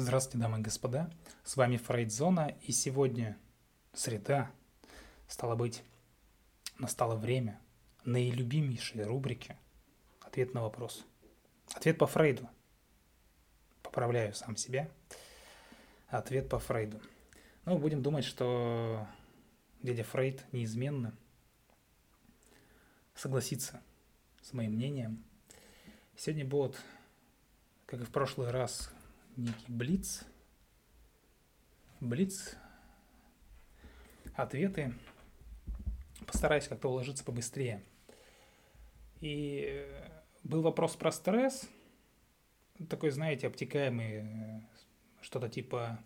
Здравствуйте, 0.00 0.38
дамы 0.38 0.60
и 0.60 0.62
господа. 0.62 1.10
С 1.42 1.56
вами 1.56 1.76
Фрейдзона, 1.76 2.56
и 2.62 2.70
сегодня 2.70 3.36
среда. 3.92 4.48
Стало 5.26 5.56
быть, 5.56 5.82
настало 6.78 7.16
время 7.16 7.60
наилюбимейшей 8.04 9.02
рубрики 9.02 9.56
«Ответ 10.20 10.54
на 10.54 10.62
вопрос». 10.62 11.04
Ответ 11.74 11.98
по 11.98 12.06
Фрейду. 12.06 12.48
Поправляю 13.82 14.34
сам 14.34 14.56
себя. 14.56 14.88
Ответ 16.06 16.48
по 16.48 16.60
Фрейду. 16.60 17.02
Ну, 17.64 17.76
будем 17.76 18.00
думать, 18.00 18.24
что 18.24 19.04
дядя 19.82 20.04
Фрейд 20.04 20.46
неизменно 20.52 21.12
согласится 23.16 23.82
с 24.42 24.52
моим 24.52 24.74
мнением. 24.74 25.24
Сегодня 26.16 26.44
будет, 26.44 26.80
как 27.86 28.00
и 28.00 28.04
в 28.04 28.12
прошлый 28.12 28.52
раз, 28.52 28.92
некий 29.38 29.72
блиц. 29.72 30.24
Блиц. 32.00 32.56
Ответы. 34.34 34.94
Постараюсь 36.26 36.68
как-то 36.68 36.88
уложиться 36.88 37.24
побыстрее. 37.24 37.82
И 39.20 39.64
э, 39.68 40.10
был 40.42 40.62
вопрос 40.62 40.96
про 40.96 41.10
стресс. 41.12 41.68
Такой, 42.88 43.10
знаете, 43.10 43.46
обтекаемый, 43.46 44.12
э, 44.12 44.60
что-то 45.20 45.48
типа 45.48 45.98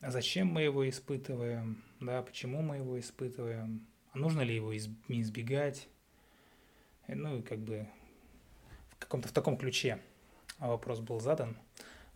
зачем 0.00 0.46
мы 0.48 0.62
его 0.62 0.88
испытываем, 0.88 1.84
да, 2.00 2.22
почему 2.22 2.62
мы 2.62 2.76
его 2.76 2.98
испытываем, 2.98 3.86
а 4.12 4.18
нужно 4.18 4.40
ли 4.40 4.54
его 4.54 4.74
избегать, 4.74 5.88
ну 7.06 7.38
и 7.38 7.42
как 7.42 7.58
бы 7.58 7.86
в 8.90 8.96
каком-то 8.96 9.28
в 9.28 9.32
таком 9.32 9.58
ключе 9.58 10.00
вопрос 10.58 11.00
был 11.00 11.20
задан 11.20 11.58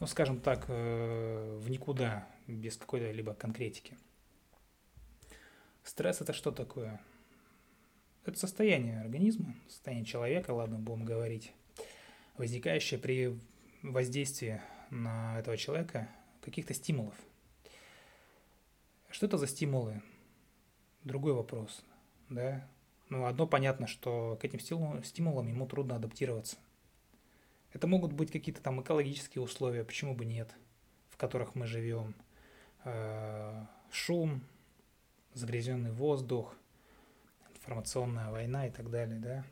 ну, 0.01 0.07
скажем 0.07 0.41
так, 0.41 0.65
э, 0.69 1.59
в 1.61 1.71
никуда, 1.71 2.27
без 2.47 2.77
какой-то 2.77 3.11
либо 3.11 3.35
конкретики. 3.35 3.97
Стресс 5.83 6.21
это 6.21 6.33
что 6.33 6.51
такое? 6.51 7.01
Это 8.25 8.39
состояние 8.39 9.01
организма, 9.01 9.55
состояние 9.69 10.07
человека, 10.07 10.51
ладно, 10.53 10.79
будем 10.79 11.05
говорить, 11.05 11.53
возникающее 12.37 12.99
при 12.99 13.39
воздействии 13.83 14.63
на 14.91 15.39
этого 15.39 15.57
человека 15.57 16.09
каких-то 16.41 16.75
стимулов. 16.75 17.15
Что 19.11 19.27
это 19.27 19.39
за 19.39 19.47
стимулы? 19.47 20.03
Другой 21.05 21.35
вопрос, 21.35 21.85
да? 22.31 22.67
Ну, 23.11 23.27
одно 23.27 23.47
понятно, 23.47 23.87
что 23.87 24.39
к 24.41 24.45
этим 24.45 24.59
стимулам 24.59 25.47
ему 25.47 25.67
трудно 25.67 25.97
адаптироваться– 25.97 26.57
это 27.75 27.89
могут 27.89 28.13
быть 28.13 28.31
какие-то 28.31 28.63
там 28.63 28.81
экологические 28.81 29.43
условия, 29.43 29.85
почему 29.85 30.15
бы 30.15 30.25
нет, 30.25 30.49
в 31.11 31.17
которых 31.17 31.57
мы 31.57 31.67
живем. 31.67 32.15
Э, 32.85 33.67
шум, 33.91 34.43
загрязненный 35.35 35.91
воздух, 35.91 36.55
информационная 37.53 38.31
война 38.31 38.69
и 38.69 38.71
так 38.71 38.91
далее, 38.91 39.19
да. 39.19 39.45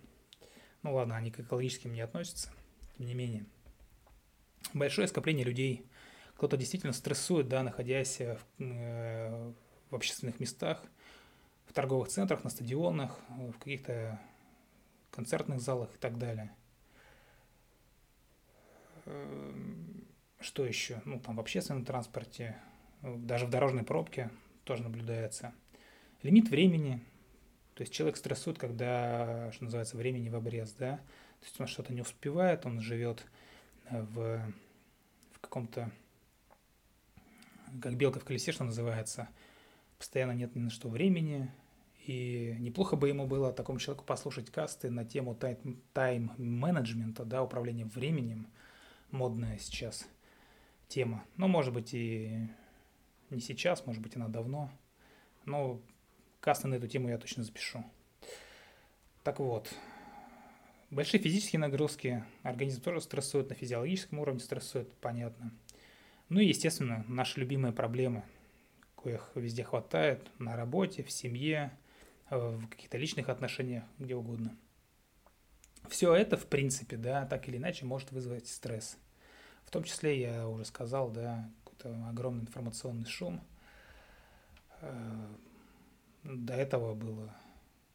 Ну 0.83 0.95
ладно, 0.95 1.17
они 1.17 1.33
к 1.33 1.41
экологическим 1.41 1.93
не 1.93 2.01
относятся, 2.01 2.51
тем 2.97 3.07
не 3.07 3.15
менее. 3.15 3.45
Большое 4.73 5.09
скопление 5.09 5.45
людей, 5.45 5.85
кто-то 6.37 6.57
действительно 6.57 6.93
стрессует, 6.93 7.49
да, 7.49 7.65
находясь 7.65 8.21
в, 8.21 8.39
э, 8.61 9.53
в 9.91 9.95
общественных 9.97 10.39
местах, 10.39 10.81
в 11.67 11.73
торговых 11.73 12.09
центрах, 12.09 12.45
на 12.45 12.51
стадионах, 12.51 13.19
в 13.29 13.59
каких-то 13.59 14.21
концертных 15.11 15.61
залах 15.61 15.93
и 15.93 15.99
так 15.99 16.19
далее– 16.19 16.55
что 20.41 20.65
еще? 20.65 21.01
Ну, 21.05 21.21
там 21.21 21.37
в 21.37 21.41
общественном 21.41 21.85
транспорте, 21.85 22.57
даже 23.03 23.47
в 23.47 23.51
дорожной 23.51 23.85
пробке 23.85 24.31
тоже 24.65 24.83
наблюдается. 24.83 25.53
Лимит 26.23 26.49
времени. 26.49 27.01
То 27.75 27.83
есть 27.83 27.93
человек 27.93 28.17
стрессует, 28.17 28.59
когда, 28.59 29.51
что 29.53 29.65
называется, 29.65 29.97
времени 29.97 30.29
в 30.29 30.37
обрез, 30.37 30.73
да. 30.79 30.97
То 31.41 31.47
есть 31.47 31.61
он 31.61 31.67
что-то 31.67 31.93
не 31.93 32.03
успевает, 32.03 32.67
он 32.67 32.81
живет 32.81 33.25
в, 33.91 34.41
в 35.33 35.41
каком-то, 35.41 35.91
как 37.81 37.97
белка 37.97 38.21
в 38.21 38.25
колесе, 38.25 38.53
что 38.53 38.65
называется, 38.65 39.29
постоянно 39.99 40.33
нет 40.33 40.55
ни 40.55 40.61
на 40.61 40.71
что 40.71 40.89
времени, 40.89 41.51
и 42.07 42.57
неплохо 42.59 42.97
бы 42.97 43.09
ему 43.09 43.27
было 43.27 43.53
такому 43.53 43.79
человеку 43.79 44.05
послушать 44.05 44.51
касты 44.51 44.91
на 44.91 45.05
тему 45.05 45.39
тайм-менеджмента, 45.93 47.25
да, 47.25 47.43
управления 47.43 47.85
временем, 47.85 48.49
модная 49.13 49.59
сейчас 49.59 50.09
тема. 50.89 51.25
Ну, 51.37 51.47
может 51.47 51.73
быть, 51.73 51.95
и 51.95 52.49
не 53.31 53.41
сейчас, 53.41 53.87
может 53.87 54.03
быть, 54.03 54.17
она 54.17 54.29
давно. 54.29 54.71
Но 55.45 55.81
касты 56.41 56.69
на 56.69 56.75
эту 56.75 56.89
тему 56.89 57.09
я 57.09 57.19
точно 57.19 57.45
запишу. 57.45 57.85
Так 59.23 59.39
вот, 59.39 59.73
большие 60.91 61.21
физические 61.21 61.61
нагрузки, 61.61 62.25
организм 62.43 62.83
тоже 62.83 63.01
стрессует, 63.01 63.49
на 63.49 63.55
физиологическом 63.55 64.19
уровне 64.19 64.41
стрессует, 64.41 64.93
понятно. 64.95 65.53
Ну 66.29 66.41
и, 66.41 66.47
естественно, 66.47 67.05
наши 67.09 67.39
любимые 67.39 67.73
проблемы, 67.73 68.25
коих 68.97 69.31
везде 69.35 69.65
хватает, 69.65 70.29
на 70.39 70.57
работе, 70.57 71.03
в 71.03 71.11
семье, 71.11 71.71
в 72.31 72.67
каких-то 72.69 72.99
личных 72.99 73.29
отношениях, 73.29 73.85
где 73.99 74.17
угодно. 74.17 74.57
Все 75.89 76.15
это, 76.15 76.37
в 76.37 76.47
принципе, 76.47 76.97
да, 76.97 77.27
так 77.27 77.49
или 77.49 77.57
иначе 77.57 77.85
может 77.85 78.13
вызвать 78.13 78.49
стресс. 78.49 78.97
В 79.65 79.71
том 79.71 79.85
числе, 79.85 80.21
я 80.21 80.49
уже 80.49 80.65
сказал, 80.65 81.11
да, 81.11 81.49
какой-то 81.65 82.09
огромный 82.09 82.43
информационный 82.43 83.07
шум. 83.07 83.41
Э, 84.81 85.27
до 86.25 86.55
этого 86.55 86.95
было 86.95 87.35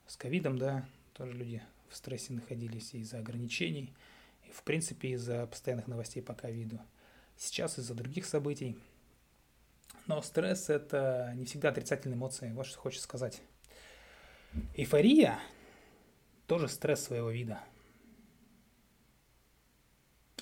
с 0.06 0.18
ковидом, 0.18 0.58
да, 0.58 0.86
тоже 1.14 1.34
люди 1.34 1.62
в 1.90 1.96
стрессе 1.96 2.34
находились 2.34 2.94
из-за 2.94 3.20
ограничений, 3.20 3.94
и, 4.44 4.52
в 4.52 4.64
принципе, 4.64 5.10
из-за 5.10 5.48
постоянных 5.48 5.88
новостей 5.88 6.22
по 6.22 6.34
ковиду. 6.34 6.80
Сейчас 7.38 7.78
из-за 7.80 7.94
других 7.94 8.26
событий. 8.26 8.78
Но 10.08 10.22
стресс– 10.22 10.70
это 10.70 11.34
не 11.36 11.46
всегда 11.46 11.70
отрицательные 11.70 12.16
эмоции, 12.16 12.52
вот 12.52 12.66
что 12.66 12.80
хочется 12.80 13.04
сказать. 13.04 13.42
Эйфория– 14.76 15.40
тоже 16.48 16.68
стресс 16.68 17.04
своего 17.04 17.30
вида– 17.30 17.60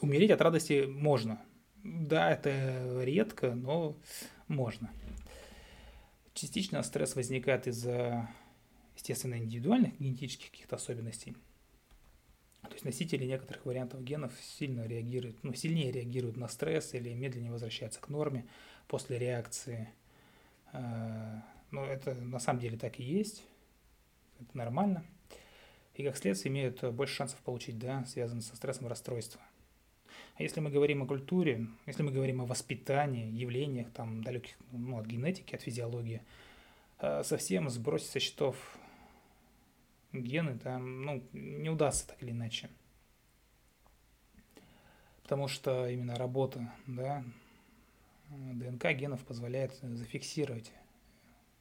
Умереть 0.01 0.31
от 0.31 0.41
радости 0.41 0.85
можно. 0.85 1.41
Да, 1.83 2.31
это 2.31 3.01
редко, 3.03 3.53
но 3.53 3.95
можно. 4.47 4.91
Частично 6.33 6.83
стресс 6.83 7.15
возникает 7.15 7.67
из-за, 7.67 8.29
естественно, 8.95 9.35
индивидуальных 9.37 9.97
генетических 9.99 10.51
каких-то 10.51 10.75
особенностей. 10.75 11.35
То 12.63 12.73
есть 12.73 12.83
носители 12.83 13.25
некоторых 13.25 13.65
вариантов 13.65 14.03
генов 14.03 14.33
сильно 14.41 14.85
реагируют, 14.85 15.43
ну, 15.43 15.53
сильнее 15.53 15.91
реагируют 15.91 16.35
на 16.35 16.47
стресс 16.47 16.93
или 16.93 17.13
медленнее 17.13 17.51
возвращаются 17.51 18.01
к 18.01 18.09
норме 18.09 18.47
после 18.87 19.19
реакции. 19.19 19.89
А, 20.73 21.43
но 21.71 21.85
это 21.85 22.15
на 22.15 22.39
самом 22.39 22.59
деле 22.59 22.77
так 22.77 22.99
и 22.99 23.03
есть. 23.03 23.43
Это 24.39 24.57
нормально. 24.57 25.05
И 25.93 26.03
как 26.03 26.17
следствие 26.17 26.51
имеют 26.51 26.83
больше 26.93 27.15
шансов 27.15 27.39
получить, 27.39 27.77
да, 27.77 28.03
связанные 28.05 28.41
со 28.41 28.55
стрессом 28.55 28.87
расстройства. 28.87 29.39
А 30.37 30.43
если 30.43 30.59
мы 30.59 30.69
говорим 30.69 31.01
о 31.01 31.07
культуре, 31.07 31.67
если 31.85 32.03
мы 32.03 32.11
говорим 32.11 32.41
о 32.41 32.45
воспитании, 32.45 33.31
явлениях, 33.31 33.89
там, 33.91 34.21
далеких 34.21 34.57
ну, 34.71 34.99
от 34.99 35.05
генетики, 35.05 35.55
от 35.55 35.61
физиологии, 35.61 36.21
э, 36.99 37.23
совсем 37.23 37.69
сбросить 37.69 38.09
со 38.09 38.19
счетов 38.19 38.77
гены, 40.11 40.59
там, 40.59 41.03
ну, 41.03 41.23
не 41.31 41.69
удастся 41.69 42.07
так 42.07 42.21
или 42.21 42.31
иначе. 42.31 42.69
Потому 45.23 45.47
что 45.47 45.87
именно 45.87 46.15
работа, 46.15 46.69
да, 46.85 47.23
ДНК 48.29 48.91
генов 48.91 49.23
позволяет 49.23 49.73
зафиксировать 49.81 50.71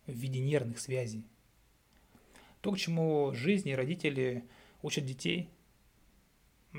в 0.07 0.13
виде 0.13 0.41
нервных 0.41 0.81
связей. 0.81 1.25
То, 2.61 2.73
к 2.73 2.79
чему 2.79 3.33
жизни 3.35 3.73
родители 3.73 4.45
учат 4.83 5.05
детей– 5.05 5.49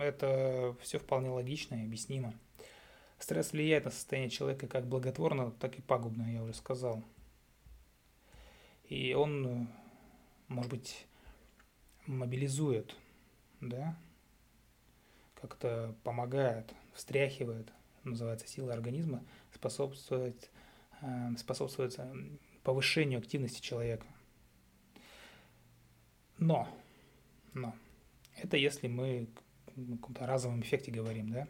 это 0.03 0.75
все 0.81 0.99
вполне 0.99 1.29
логично 1.29 1.75
и 1.75 1.85
объяснимо. 1.85 2.33
Стресс 3.19 3.53
влияет 3.53 3.85
на 3.85 3.91
состояние 3.91 4.29
человека 4.29 4.67
как 4.67 4.87
благотворно, 4.87 5.51
так 5.51 5.77
и 5.77 5.81
пагубно, 5.81 6.31
я 6.31 6.43
уже 6.43 6.53
сказал. 6.53 7.03
И 8.89 9.13
он, 9.13 9.67
может 10.47 10.69
быть, 10.69 11.07
мобилизует, 12.05 12.95
да, 13.61 13.97
как-то 15.35 15.95
помогает, 16.03 16.73
встряхивает, 16.93 17.71
называется 18.03 18.47
сила 18.47 18.73
организма, 18.73 19.23
способствует, 19.53 20.51
э, 21.01 21.35
способствует 21.37 21.97
повышению 22.63 23.19
активности 23.19 23.61
человека. 23.61 24.05
Но, 26.37 26.67
но, 27.53 27.73
это 28.35 28.57
если 28.57 28.87
мы 28.87 29.27
каком-то 29.75 30.25
разовом 30.25 30.61
эффекте 30.61 30.91
говорим, 30.91 31.29
да? 31.31 31.47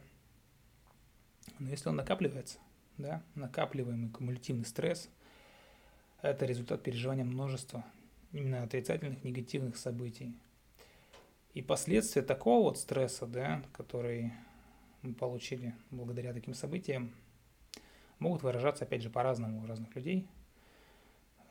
Но 1.60 1.69
если 1.69 1.89
он 1.89 1.95
накапливается, 1.95 2.60
да, 2.98 3.24
накапливаемый 3.36 4.10
кумулятивный 4.10 4.66
стресс– 4.66 5.10
это 6.22 6.45
результат 6.45 6.81
переживания 6.81 7.24
множества 7.24 7.86
именно 8.31 8.63
отрицательных, 8.63 9.24
негативных 9.24 9.77
событий. 9.77 10.36
И 11.54 11.62
последствия 11.62 12.22
такого 12.22 12.63
вот 12.63 12.80
стресса, 12.80 13.27
да, 13.27 13.63
который 13.74 14.33
мы 15.04 15.13
получили 15.13 15.75
благодаря 15.92 16.33
таким 16.33 16.54
событиям, 16.54 17.13
могут 18.19 18.44
выражаться, 18.44 18.86
опять 18.86 19.04
же, 19.04 19.10
по-разному 19.10 19.63
у 19.63 19.68
разных 19.68 19.95
людей. 19.95 20.27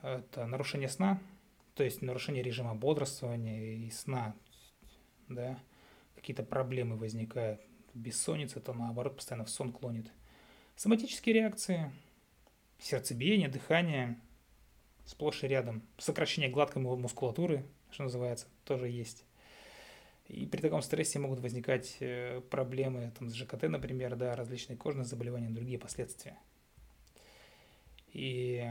Это 0.03 0.47
нарушение 0.47 0.89
сна, 0.89 1.21
то 1.75 1.85
есть 1.85 2.03
нарушение 2.03 2.43
режима 2.43 2.75
бодрствования 2.75 3.77
и 3.77 3.91
сна, 3.91 4.35
да, 5.29 5.59
какие-то 6.25 6.43
проблемы 6.43 6.97
возникают, 6.97 7.61
бессонница, 7.93 8.59
то 8.59 8.73
наоборот 8.73 9.17
постоянно 9.17 9.45
в 9.45 9.51
сон 9.51 9.71
клонит. 9.71 10.11
Соматические 10.75 11.35
реакции, 11.35 11.93
сердцебиение, 12.79 13.49
дыхание, 13.51 14.19
сплошь 15.05 15.45
и 15.45 15.49
рядом. 15.49 15.83
Сокращение 15.99 16.51
гладкой 16.51 16.81
мускулатуры, 16.81 17.67
что 17.91 18.05
называется, 18.05 18.47
тоже 18.65 18.89
есть. 18.89 19.27
И 20.27 20.47
при 20.47 20.63
таком 20.63 20.81
стрессе 20.81 21.19
могут 21.19 21.41
возникать 21.41 21.99
э, 22.01 22.41
проблемы 22.49 23.13
там, 23.19 23.29
с 23.29 23.35
ЖКТ, 23.35 23.65
например, 23.65 24.17
да, 24.17 24.35
различные 24.35 24.79
кожные 24.79 25.05
заболевания, 25.05 25.51
другие 25.51 25.79
последствия. 25.79 26.39
И 28.15 28.67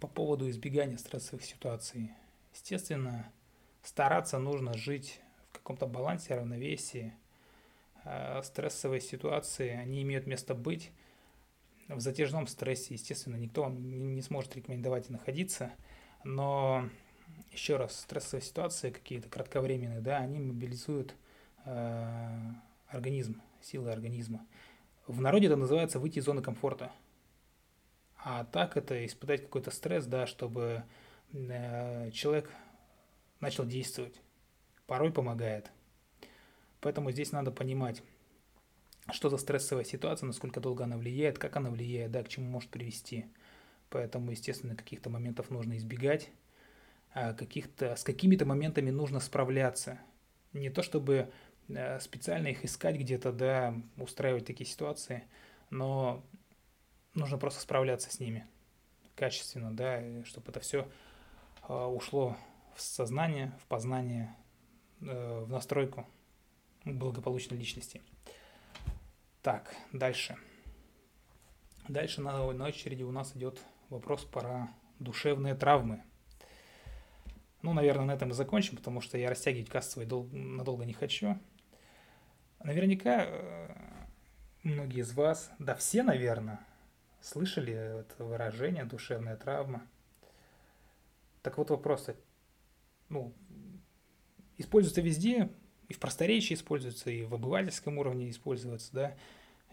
по 0.00 0.08
поводу 0.08 0.50
избегания 0.50 0.96
стрессовых 0.96 1.44
ситуаций. 1.44 2.10
Естественно, 2.52 3.32
стараться 3.84 4.40
нужно 4.40 4.74
жить 4.74 5.20
каком-то 5.62 5.86
балансе, 5.86 6.34
равновесии. 6.34 7.14
А 8.04 8.42
стрессовые 8.42 9.00
ситуации, 9.00 9.70
они 9.70 10.02
имеют 10.02 10.26
место 10.26 10.54
быть. 10.54 10.90
В 11.88 12.00
затяжном 12.00 12.46
стрессе, 12.46 12.94
естественно, 12.94 13.36
никто 13.36 13.62
вам 13.64 14.14
не 14.14 14.22
сможет 14.22 14.56
рекомендовать 14.56 15.10
находиться, 15.10 15.72
но 16.24 16.88
еще 17.50 17.76
раз, 17.76 18.00
стрессовые 18.00 18.42
ситуации 18.42 18.90
какие-то 18.90 19.28
кратковременные, 19.28 20.00
да, 20.00 20.18
они 20.18 20.38
мобилизуют 20.38 21.14
э, 21.64 22.52
организм, 22.88 23.42
силы 23.60 23.90
организма. 23.90 24.46
В 25.06 25.20
народе 25.20 25.46
это 25.46 25.56
называется 25.56 25.98
выйти 25.98 26.20
из 26.20 26.24
зоны 26.24 26.42
комфорта. 26.42 26.92
А 28.16 28.44
так 28.44 28.76
это 28.76 29.04
испытать 29.04 29.42
какой-то 29.42 29.70
стресс, 29.70 30.06
да, 30.06 30.26
чтобы 30.26 30.84
э, 31.32 32.10
человек 32.12 32.50
начал 33.40 33.66
действовать. 33.66 34.21
Порой 34.92 35.10
помогает. 35.10 35.72
Поэтому 36.82 37.12
здесь 37.12 37.32
надо 37.32 37.50
понимать, 37.50 38.02
что 39.10 39.30
за 39.30 39.38
стрессовая 39.38 39.84
ситуация, 39.84 40.26
насколько 40.26 40.60
долго 40.60 40.84
она 40.84 40.98
влияет, 40.98 41.38
как 41.38 41.56
она 41.56 41.70
влияет, 41.70 42.10
да, 42.10 42.22
к 42.22 42.28
чему 42.28 42.50
может 42.50 42.68
привести. 42.68 43.24
Поэтому, 43.88 44.32
естественно, 44.32 44.76
каких-то 44.76 45.08
моментов 45.08 45.48
нужно 45.48 45.78
избегать 45.78 46.28
а 47.14 47.32
каких-то, 47.32 47.96
с 47.96 48.04
какими-то 48.04 48.44
моментами 48.44 48.90
нужно 48.90 49.18
справляться. 49.20 49.98
Не 50.52 50.68
то 50.68 50.82
чтобы 50.82 51.32
э, 51.70 51.98
специально 52.00 52.48
их 52.48 52.62
искать 52.62 52.96
где-то, 52.96 53.32
да, 53.32 53.74
устраивать 53.96 54.44
такие 54.44 54.68
ситуации, 54.68 55.24
но 55.70 56.22
нужно 57.14 57.38
просто 57.38 57.62
справляться 57.62 58.10
с 58.10 58.20
ними 58.20 58.46
качественно, 59.14 59.74
да, 59.74 60.02
чтобы 60.26 60.50
это 60.50 60.60
все 60.60 60.86
а, 61.62 61.86
ушло 61.86 62.36
в 62.74 62.82
сознание, 62.82 63.52
в 63.62 63.66
познание, 63.68 64.24
э, 64.24 64.41
в 65.02 65.50
настройку 65.50 66.06
благополучной 66.84 67.58
личности. 67.58 68.00
Так, 69.42 69.74
дальше. 69.92 70.36
Дальше 71.88 72.20
на, 72.20 72.50
на 72.52 72.66
очереди 72.66 73.02
у 73.02 73.12
нас 73.12 73.36
идет 73.36 73.60
вопрос 73.90 74.24
про 74.24 74.68
душевные 74.98 75.54
травмы– 75.54 76.02
ну, 77.62 77.72
наверное, 77.72 78.06
на 78.06 78.12
этом 78.12 78.30
и 78.30 78.34
закончим, 78.34 78.76
потому 78.76 79.00
что 79.00 79.16
я 79.16 79.30
растягивать 79.30 79.70
кассовый 79.70 80.06
дол- 80.06 80.28
надолго 80.32 80.84
не 80.84 80.92
хочу. 80.92 81.38
Наверняка 82.62 83.24
э, 83.24 83.68
многие 84.64 85.00
из 85.00 85.12
вас, 85.12 85.50
да 85.58 85.74
все, 85.76 86.02
наверное, 86.02 86.60
слышали 87.20 87.72
это 87.72 88.24
выражение 88.24 88.84
«душевная 88.84 89.36
травма». 89.36 89.86
Так 91.42 91.58
вот 91.58 91.70
вопрос, 91.70 92.10
ну, 93.08 93.32
используется 94.58 95.00
везде, 95.00 95.50
и 95.88 95.94
в 95.94 95.98
просторечии 95.98 96.54
используется, 96.54 97.10
и 97.10 97.24
в 97.24 97.34
обывательском 97.34 97.98
уровне 97.98 98.30
используется, 98.30 98.92
да, 98.92 99.16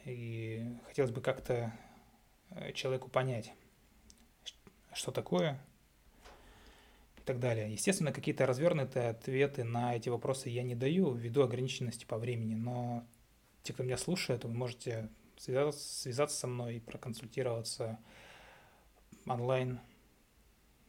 и 0.06 0.66
хотелось 0.88 1.12
бы 1.12 1.22
как-то 1.22 1.74
э, 2.52 2.74
человеку 2.74 3.10
понять, 3.10 3.54
что 4.94 5.12
такое 5.12 5.60
так 7.30 7.40
далее. 7.40 7.72
Естественно, 7.72 8.12
какие-то 8.12 8.48
развернутые 8.48 9.10
ответы 9.10 9.64
на 9.64 9.96
эти 9.96 10.10
вопросы 10.10 10.50
я 10.50 10.64
не 10.64 10.74
даю 10.74 11.14
ввиду 11.14 11.44
ограниченности 11.44 12.04
по 12.04 12.18
времени, 12.18 12.56
но 12.56 13.06
те, 13.62 13.72
кто 13.72 13.84
меня 13.84 13.98
слушает, 13.98 14.46
вы 14.46 14.52
можете 14.52 15.12
связаться, 15.38 16.02
связаться 16.02 16.36
со 16.36 16.48
мной 16.48 16.78
и 16.78 16.80
проконсультироваться 16.80 18.00
онлайн. 19.28 19.80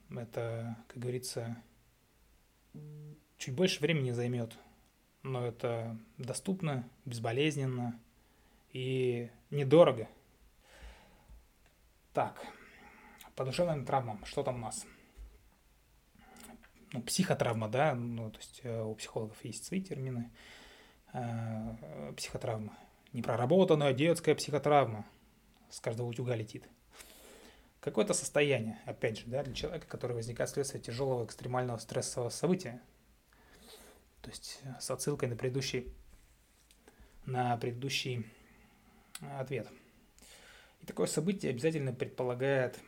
Это, 0.09 0.79
как 0.89 0.97
говорится, 0.97 1.63
чуть 3.41 3.55
больше 3.55 3.81
времени 3.81 4.13
займет, 4.13 4.57
но 5.25 5.45
это 5.45 5.99
доступно, 6.19 6.89
безболезненно 7.05 7.99
и 8.73 9.29
недорого. 9.51 10.09
Так, 12.13 12.41
по 13.35 13.45
душевным 13.45 13.85
травмам, 13.85 14.25
что 14.25 14.45
там 14.45 14.55
у 14.55 14.59
нас? 14.59 14.87
ну, 16.93 17.03
психотравма, 17.03 17.69
да, 17.69 17.95
ну, 17.95 18.31
то 18.31 18.39
есть 18.39 18.61
э, 18.65 18.83
у 18.83 18.95
психологов 18.95 19.45
есть 19.45 19.65
свои 19.65 19.81
термины, 19.81 20.31
э, 21.13 22.13
психотравма. 22.17 22.77
Непроработанная 23.13 23.93
детская 23.93 24.35
психотравма 24.35 25.07
с 25.69 25.81
каждого 25.81 26.09
утюга 26.09 26.35
летит. 26.35 26.69
Какое-то 27.81 28.13
состояние, 28.13 28.79
опять 28.85 29.19
же, 29.19 29.27
да, 29.27 29.43
для 29.43 29.55
человека, 29.55 29.87
который 29.87 30.15
возникает 30.15 30.51
вследствие 30.51 30.83
тяжелого 30.83 31.25
экстремального 31.25 31.79
стрессового 31.79 32.29
события. 32.29 32.81
То 34.23 34.31
есть 34.31 34.61
э, 34.65 34.75
с 34.81 34.91
отсылкой 34.91 35.29
на 35.29 35.37
предыдущий, 35.37 35.93
на 37.27 37.57
предыдущий 37.57 38.27
ответ. 39.39 39.69
И 40.83 40.87
такое 40.87 41.07
событие 41.07 41.51
обязательно 41.51 41.93
предполагает 41.93 42.79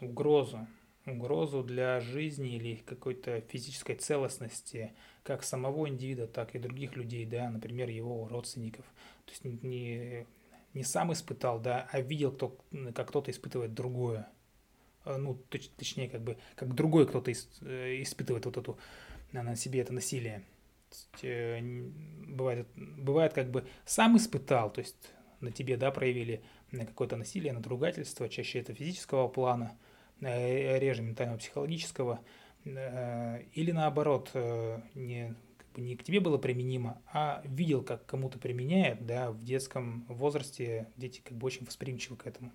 угрозу, 0.00 0.66
угрозу 1.06 1.62
для 1.62 2.00
жизни 2.00 2.56
или 2.56 2.76
какой-то 2.76 3.40
физической 3.42 3.94
целостности 3.94 4.92
как 5.22 5.42
самого 5.42 5.88
индивида, 5.88 6.26
так 6.26 6.54
и 6.54 6.58
других 6.58 6.96
людей, 6.96 7.26
да, 7.26 7.50
например, 7.50 7.88
его 7.88 8.28
родственников. 8.28 8.84
То 9.24 9.32
есть 9.32 9.44
не, 9.44 10.26
не 10.74 10.84
сам 10.84 11.12
испытал, 11.12 11.60
да, 11.60 11.88
а 11.92 12.00
видел, 12.00 12.32
кто, 12.32 12.58
как 12.94 13.08
кто-то 13.08 13.30
испытывает 13.30 13.74
другое. 13.74 14.28
Э, 15.04 15.16
ну, 15.16 15.34
точ, 15.34 15.68
точнее, 15.76 16.08
как 16.08 16.22
бы, 16.22 16.36
как 16.54 16.74
другой 16.74 17.06
кто-то 17.06 17.30
э, 17.30 18.02
испытывает 18.02 18.46
вот 18.46 18.56
эту 18.56 18.78
на 19.32 19.56
себе 19.56 19.80
это 19.80 19.94
насилие. 19.94 20.42
Э, 21.22 21.60
бывает, 22.26 22.68
бывает 22.76 23.32
как 23.32 23.50
бы 23.50 23.66
сам 23.84 24.16
испытал, 24.16 24.72
то 24.72 24.80
есть 24.80 25.12
на 25.40 25.50
тебе, 25.50 25.76
да, 25.76 25.90
проявили 25.90 26.42
какое-то 26.70 27.16
насилие, 27.16 27.52
надругательство, 27.52 28.28
чаще 28.28 28.60
это 28.60 28.74
физического 28.74 29.28
плана– 29.28 29.76
Э, 30.22 30.78
реже 30.78 31.02
ментально-психологического, 31.02 32.20
э, 32.64 33.42
или 33.54 33.72
наоборот, 33.72 34.30
э, 34.34 34.80
не, 34.94 35.34
как 35.58 35.72
бы 35.72 35.80
не 35.80 35.96
к 35.96 36.04
тебе 36.04 36.20
было 36.20 36.38
применимо, 36.38 37.02
а 37.12 37.42
видел, 37.44 37.82
как 37.82 38.06
кому-то 38.06 38.38
применяет, 38.38 39.04
да, 39.04 39.32
в 39.32 39.42
детском 39.42 40.04
возрасте 40.08 40.88
дети 40.96 41.20
как 41.24 41.36
бы 41.36 41.46
очень 41.46 41.66
восприимчивы 41.66 42.16
к 42.16 42.26
этому. 42.26 42.52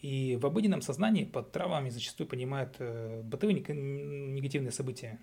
И 0.00 0.36
в 0.40 0.44
обыденном 0.46 0.82
сознании 0.82 1.24
под 1.24 1.52
травмами 1.52 1.90
зачастую 1.90 2.26
понимают 2.26 2.76
бытовые 3.24 3.60
негативные 3.60 4.72
события. 4.72 5.18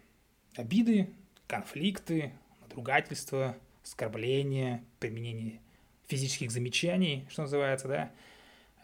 Обиды, 0.55 1.13
конфликты, 1.51 2.34
надругательства, 2.62 3.58
оскорбления, 3.84 4.84
применение 5.00 5.60
физических 6.08 6.51
замечаний, 6.51 7.25
что 7.29 7.43
называется, 7.43 7.88
да, 7.88 8.12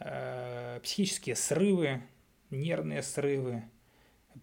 Э, 0.00 0.78
психические 0.82 1.34
срывы, 1.34 2.02
нервные 2.50 3.02
срывы, 3.02 3.64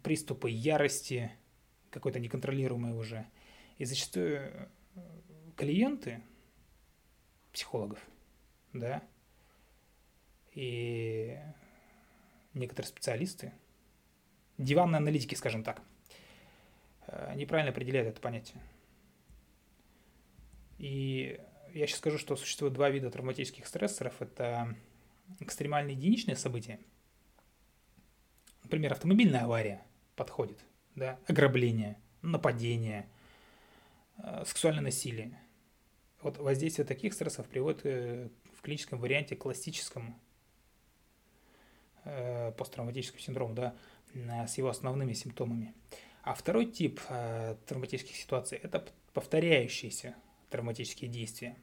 приступы 0.02 0.50
ярости, 0.50 1.32
какой-то 1.90 2.18
неконтролируемый 2.18 2.92
уже. 2.92 3.26
И 3.78 3.86
зачастую 3.86 4.38
э, 4.40 4.70
клиенты 5.56 6.22
психологов, 7.52 7.98
да, 8.74 9.02
и 10.52 11.38
некоторые 12.52 12.88
специалисты, 12.88 13.52
диванные 14.58 14.98
аналитики, 14.98 15.34
скажем 15.34 15.64
так, 15.64 15.80
неправильно 17.34 17.70
определяют 17.70 18.08
это 18.08 18.20
понятие. 18.20 18.60
И 20.78 21.40
я 21.72 21.86
сейчас 21.86 21.98
скажу, 21.98 22.18
что 22.18 22.36
существует 22.36 22.72
два 22.72 22.90
вида 22.90 23.10
травматических 23.10 23.66
стрессоров. 23.66 24.20
Это 24.20 24.74
экстремальные 25.40 25.96
единичные 25.96 26.36
события. 26.36 26.78
Например, 28.62 28.92
автомобильная 28.92 29.44
авария 29.44 29.82
подходит, 30.16 30.58
да, 30.94 31.18
ограбление, 31.28 32.00
нападение, 32.22 33.08
э, 34.18 34.44
сексуальное 34.44 34.82
насилие. 34.82 35.38
Вот 36.20 36.38
воздействие 36.38 36.86
таких 36.86 37.14
стрессов 37.14 37.46
приводит 37.46 37.82
э, 37.84 38.28
в 38.54 38.62
клиническом 38.62 38.98
варианте 38.98 39.36
к 39.36 39.40
классическому 39.40 40.18
э, 42.04 42.52
посттравматическому 42.52 43.20
синдрому, 43.20 43.54
да, 43.54 43.76
с 44.14 44.58
его 44.58 44.68
основными 44.68 45.12
симптомами. 45.12 45.74
А 46.26 46.34
второй 46.34 46.66
тип 46.66 47.00
травматических 47.66 48.16
ситуаций– 48.16 48.58
это 48.62 48.84
повторяющиеся 49.14 50.16
травматические 50.50 51.08
действия. 51.08 51.56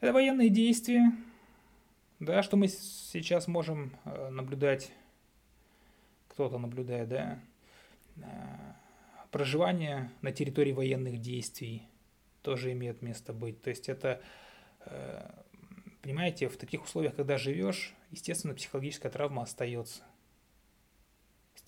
Это 0.00 0.12
военные 0.12 0.48
действия, 0.48 1.12
да, 2.18 2.42
что 2.42 2.56
мы 2.56 2.66
сейчас 2.66 3.46
можем 3.46 3.96
наблюдать, 4.30 4.90
кто-то 6.30 6.58
наблюдает, 6.58 7.08
да, 7.10 7.38
проживание 9.30 10.10
на 10.20 10.32
территории 10.32 10.72
военных 10.72 11.20
действий 11.20 11.86
тоже 12.42 12.72
имеет 12.72 13.02
место 13.02 13.32
быть. 13.32 13.62
То 13.62 13.70
есть 13.70 13.88
это, 13.88 14.20
э, 14.86 15.30
понимаете, 16.02 16.48
в 16.48 16.56
таких 16.56 16.82
условиях, 16.82 17.14
когда 17.14 17.38
живешь, 17.38 17.94
естественно, 18.10 18.52
психологическая 18.52 19.12
травма 19.12 19.42
остается. 19.42 20.02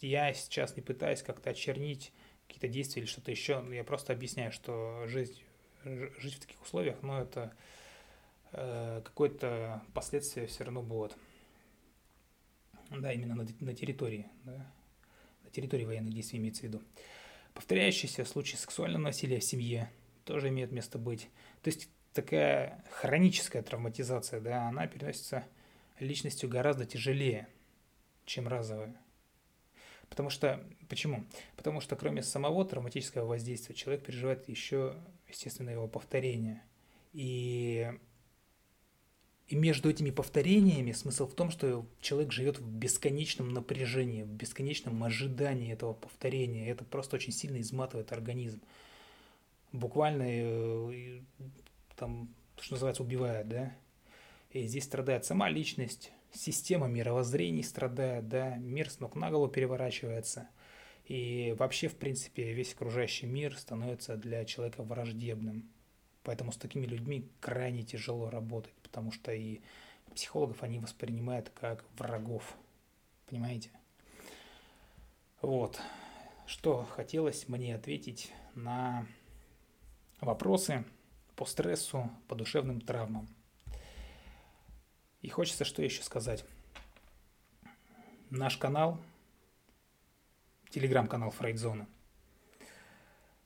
Я 0.01 0.33
сейчас 0.35 0.77
не 0.77 0.83
пытаюсь 0.83 1.23
как-то 1.23 1.51
очернить 1.51 2.13
какие-то 2.47 2.69
действия 2.69 3.03
или 3.03 3.09
что-то 3.09 3.31
еще, 3.31 3.65
я 3.71 3.85
просто 3.85 4.13
объясняю, 4.13 4.53
что 4.53 5.07
жизнь, 5.07 5.41
жить 5.85 6.35
в 6.35 6.41
таких 6.41 6.61
условиях, 6.63 7.01
ну, 7.03 7.19
это 7.19 7.55
э, 8.53 9.01
какое-то 9.05 9.83
последствие 9.95 10.47
все 10.47 10.65
равно 10.65 10.83
будет. 10.83 11.17
Да, 12.91 13.13
именно 13.13 13.35
на, 13.35 13.47
на 13.61 13.75
территории, 13.75 14.27
да, 14.45 14.71
на 15.45 15.51
территории 15.51 15.85
военных 15.85 16.13
действий 16.13 16.39
имеется 16.39 16.63
в 16.63 16.65
виду. 16.65 16.83
Повторяющиеся 17.55 18.25
случаи 18.25 18.57
сексуального 18.57 19.05
насилия 19.05 19.41
в 19.41 19.45
семье 19.45 19.91
тоже 20.25 20.49
имеют 20.49 20.73
место 20.73 20.99
быть. 20.99 21.29
То 21.63 21.69
есть 21.69 21.89
такая 22.13 22.85
хроническая 22.91 23.63
травматизация, 23.63 24.41
да, 24.41 24.69
она 24.69 24.87
переносится 24.87 25.47
личностью 25.99 26.49
гораздо 26.49 26.85
тяжелее, 26.85 27.49
чем 28.27 28.49
разовая. 28.49 28.97
Потому 30.13 30.29
что, 30.29 30.63
почему? 30.91 31.25
Потому 31.57 31.81
что 31.81 31.97
кроме 31.97 32.23
самого 32.23 32.67
травматического 32.67 33.25
воздействия 33.25 33.75
человек 33.75 34.05
переживает 34.05 34.47
еще, 34.47 34.95
естественно, 35.27 35.71
его 35.71 35.89
повторение. 35.89 36.63
И 37.15 37.91
и 39.49 39.57
между 39.57 39.89
этими 39.89 40.11
повторениями 40.11 40.93
смысл 40.93 41.27
в 41.27 41.35
том, 41.35 41.51
что 41.51 41.87
человек 42.03 42.31
живет 42.31 42.59
в 42.59 42.67
бесконечном 42.67 43.55
напряжении, 43.55 44.23
в 44.23 44.29
бесконечном 44.29 45.03
ожидании 45.03 45.73
этого 45.73 45.95
повторения. 45.95 46.69
Это 46.69 46.85
просто 46.85 47.17
очень 47.17 47.33
сильно 47.33 47.59
изматывает 47.63 48.13
организм. 48.13 48.61
Буквально 49.73 50.25
э, 50.27 51.21
там, 51.97 52.29
что 52.61 52.75
называется, 52.75 53.03
убивает, 53.03 53.49
да. 53.49 53.75
И 54.51 54.67
здесь 54.67 54.85
страдает 54.85 55.25
сама 55.25 55.49
личность, 55.49 56.13
система 56.33 56.89
мировоззрений 56.89 57.63
страдает, 57.63 58.29
да, 58.29 58.57
мир 58.57 58.91
с 58.91 59.01
ног 59.01 59.15
на 59.15 59.31
голову 59.31 59.51
переворачивается. 59.51 60.49
И 61.05 61.55
вообще, 61.59 61.89
в 61.89 61.97
принципе, 61.97 62.53
весь 62.53 62.75
окружающий 62.75 63.27
мир 63.27 63.57
становится 63.59 64.17
для 64.17 64.45
человека 64.45 64.83
враждебным. 64.83 65.69
Поэтому 66.23 66.53
с 66.53 66.57
такими 66.57 66.87
людьми 66.87 67.29
крайне 67.41 67.83
тяжело 67.83 68.31
работать, 68.31 68.75
потому 68.83 69.11
что 69.11 69.33
и 69.33 69.61
психологов 70.15 70.63
они 70.63 70.79
воспринимают 70.79 71.51
как 71.51 71.85
врагов. 71.97 72.57
Понимаете? 73.27 73.71
Вот. 75.41 75.81
Что 76.47 76.85
хотелось 76.85 77.49
мне 77.49 77.75
ответить 77.75 78.33
на 78.55 79.07
вопросы 80.21 80.85
по 81.35 81.45
стрессу, 81.45 82.11
по 82.29 82.35
душевным 82.37 82.81
травмам. 82.81 83.29
И 85.23 85.29
хочется 85.29 85.65
что 85.65 85.83
еще 85.83 86.03
сказать. 86.03 86.45
Наш 88.31 88.57
канал, 88.57 89.01
телеграм-канал 90.71 91.31
Фрейдзона, 91.31 91.87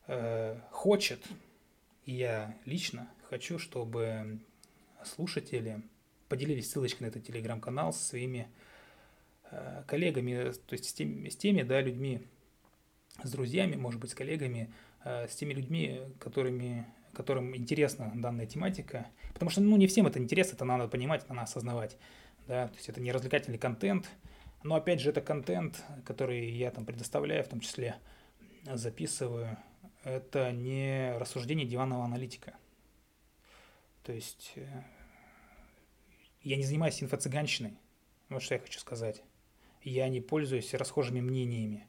э, 0.06 0.58
хочет 0.70 1.20
и 2.06 2.12
я 2.12 2.56
лично 2.64 3.10
хочу, 3.28 3.58
чтобы 3.58 4.38
слушатели 5.04 5.82
поделились 6.28 6.70
ссылочкой 6.70 7.06
на 7.06 7.10
этот 7.10 7.26
телеграм-канал 7.26 7.92
со 7.92 8.04
своими 8.04 8.48
э, 9.50 9.82
коллегами, 9.88 10.52
то 10.52 10.72
есть 10.72 10.88
с 10.88 10.92
теми, 10.92 11.28
с 11.28 11.36
теми 11.36 11.62
да, 11.62 11.80
людьми, 11.80 12.22
с 13.24 13.30
друзьями, 13.32 13.74
может 13.74 14.00
быть, 14.00 14.12
с 14.12 14.14
коллегами, 14.14 14.72
э, 15.04 15.26
с 15.26 15.34
теми 15.34 15.52
людьми, 15.52 16.00
которыми, 16.20 16.86
которым 17.16 17.56
интересна 17.56 18.12
данная 18.14 18.46
тематика. 18.46 19.06
Потому 19.32 19.50
что 19.50 19.60
ну, 19.60 19.76
не 19.76 19.86
всем 19.86 20.06
это 20.06 20.18
интересно, 20.18 20.54
это 20.54 20.64
надо 20.64 20.88
понимать, 20.88 21.24
это 21.24 21.34
надо 21.34 21.44
осознавать. 21.44 21.96
Да? 22.46 22.68
То 22.68 22.74
есть 22.74 22.88
это 22.88 23.00
не 23.00 23.10
развлекательный 23.10 23.58
контент, 23.58 24.08
но 24.62 24.74
опять 24.76 25.00
же 25.00 25.10
это 25.10 25.20
контент, 25.20 25.82
который 26.04 26.50
я 26.50 26.70
там 26.70 26.84
предоставляю, 26.84 27.42
в 27.42 27.48
том 27.48 27.60
числе 27.60 27.96
записываю 28.64 29.56
это 30.04 30.52
не 30.52 31.16
рассуждение 31.18 31.66
диванного 31.66 32.04
аналитика. 32.04 32.54
То 34.04 34.12
есть 34.12 34.52
э, 34.54 34.82
я 36.42 36.56
не 36.56 36.62
занимаюсь 36.62 37.02
инфо-цыганщиной, 37.02 37.76
вот 38.28 38.42
что 38.42 38.54
я 38.54 38.60
хочу 38.60 38.78
сказать. 38.78 39.22
Я 39.82 40.08
не 40.08 40.20
пользуюсь 40.20 40.74
расхожими 40.74 41.20
мнениями. 41.20 41.88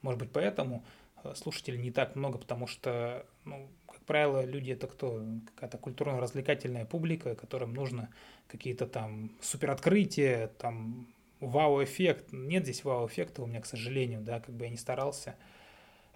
Может 0.00 0.18
быть, 0.18 0.32
поэтому 0.32 0.82
э, 1.24 1.34
слушателей 1.34 1.78
не 1.78 1.90
так 1.90 2.16
много, 2.16 2.38
потому 2.38 2.66
что, 2.66 3.26
ну, 3.44 3.68
как 3.92 4.00
правило, 4.04 4.44
люди 4.44 4.72
это 4.72 4.86
кто? 4.86 5.22
Какая-то 5.54 5.78
культурно-развлекательная 5.78 6.84
публика, 6.84 7.34
которым 7.34 7.74
нужно 7.74 8.10
какие-то 8.46 8.86
там 8.86 9.32
супероткрытия, 9.40 10.48
там 10.58 11.06
вау-эффект. 11.40 12.32
Нет 12.32 12.64
здесь 12.64 12.84
вау-эффекта 12.84 13.42
у 13.42 13.46
меня, 13.46 13.60
к 13.60 13.66
сожалению, 13.66 14.20
да, 14.20 14.40
как 14.40 14.54
бы 14.54 14.64
я 14.64 14.70
не 14.70 14.76
старался– 14.76 15.36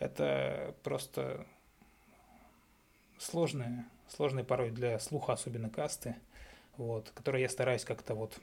это 0.02 0.74
просто 0.82 1.46
сложные, 3.18 3.84
сложные 4.08 4.44
порой 4.44 4.72
для 4.72 4.98
слуха, 4.98 5.34
особенно 5.34 5.70
касты, 5.70 6.16
вот, 6.76 7.10
которые 7.10 7.42
я 7.42 7.48
стараюсь 7.48 7.84
как-то 7.84 8.16
вот 8.16 8.36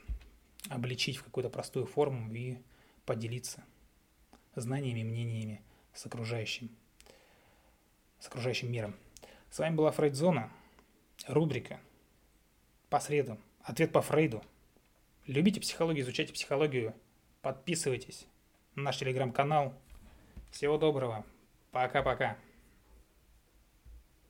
обличить 0.70 1.18
в 1.18 1.24
какую-то 1.24 1.50
простую 1.50 1.84
форму 1.84 2.32
и 2.32 2.56
поделиться 3.04 3.62
знаниями, 4.54 5.02
мнениями 5.02 5.60
с 5.92 6.06
окружающим, 6.06 6.70
с 8.18 8.26
окружающим 8.28 8.72
миром. 8.72 8.96
С 9.50 9.58
вами 9.58 9.74
была 9.74 9.90
Фрейдзона, 9.90 10.48
рубрика 11.26 11.80
по 12.88 13.00
средам, 13.00 13.36
ответ 13.64 13.90
по 13.90 14.00
Фрейду. 14.00 14.44
Любите 15.26 15.60
психологию, 15.60 16.04
изучайте 16.04 16.32
психологию, 16.32 16.94
подписывайтесь 17.42 18.28
на 18.76 18.84
наш 18.84 18.98
телеграм-канал. 18.98 19.74
Всего 20.52 20.78
доброго. 20.78 21.26
Пока-пока. 21.72 22.36